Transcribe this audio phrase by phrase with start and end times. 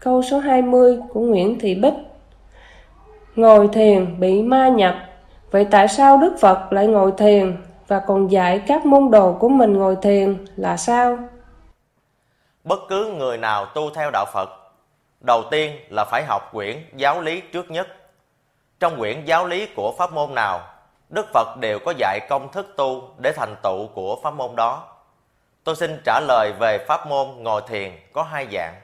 [0.00, 1.94] câu số 20 của Nguyễn Thị Bích.
[3.36, 4.94] Ngồi thiền bị ma nhập,
[5.50, 7.56] vậy tại sao Đức Phật lại ngồi thiền
[7.88, 11.18] và còn dạy các môn đồ của mình ngồi thiền là sao?
[12.64, 14.48] Bất cứ người nào tu theo đạo Phật,
[15.20, 17.88] đầu tiên là phải học quyển giáo lý trước nhất.
[18.80, 20.60] Trong quyển giáo lý của pháp môn nào,
[21.08, 24.82] Đức Phật đều có dạy công thức tu để thành tựu của pháp môn đó.
[25.64, 28.74] Tôi xin trả lời về pháp môn ngồi thiền có hai dạng.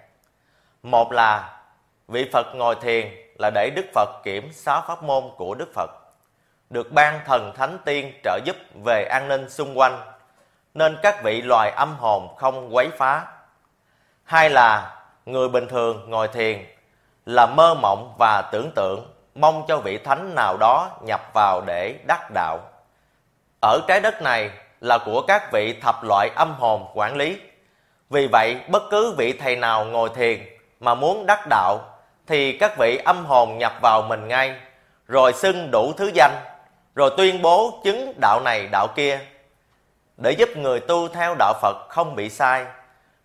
[0.86, 1.58] Một là
[2.08, 5.90] vị Phật ngồi thiền là để Đức Phật kiểm sáu pháp môn của Đức Phật,
[6.70, 10.00] được ban thần thánh tiên trợ giúp về an ninh xung quanh,
[10.74, 13.26] nên các vị loài âm hồn không quấy phá.
[14.24, 16.66] Hai là người bình thường ngồi thiền
[17.26, 21.94] là mơ mộng và tưởng tượng mong cho vị thánh nào đó nhập vào để
[22.06, 22.58] đắc đạo.
[23.62, 24.50] Ở trái đất này
[24.80, 27.40] là của các vị thập loại âm hồn quản lý.
[28.10, 31.78] Vì vậy, bất cứ vị thầy nào ngồi thiền mà muốn đắc đạo
[32.26, 34.54] thì các vị âm hồn nhập vào mình ngay,
[35.08, 36.36] rồi xưng đủ thứ danh,
[36.94, 39.18] rồi tuyên bố chứng đạo này đạo kia.
[40.16, 42.64] Để giúp người tu theo đạo Phật không bị sai,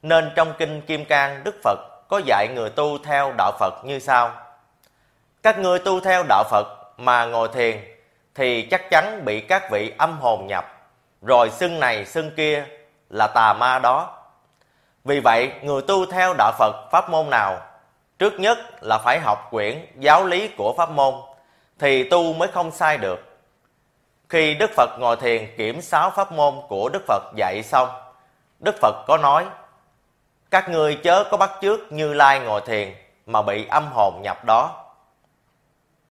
[0.02, 4.00] nên trong kinh Kim Cang Đức Phật có dạy người tu theo đạo Phật như
[4.00, 4.32] sau:
[5.44, 6.68] Các ngươi tu theo đạo Phật
[6.98, 7.78] mà ngồi thiền
[8.36, 10.66] thì chắc chắn bị các vị âm hồn nhập,
[11.22, 12.66] rồi xưng này xưng kia
[13.10, 14.18] là tà ma đó.
[15.04, 17.58] Vì vậy, người tu theo đạo Phật pháp môn nào,
[18.20, 21.14] trước nhất là phải học quyển giáo lý của pháp môn,
[21.80, 23.20] thì tu mới không sai được.
[24.30, 27.90] Khi Đức Phật ngồi thiền kiểm sáu pháp môn của Đức Phật dạy xong,
[28.60, 29.46] Đức Phật có nói,
[30.52, 34.46] các ngươi chớ có bắt chước như lai ngồi thiền mà bị âm hồn nhập
[34.46, 34.91] đó.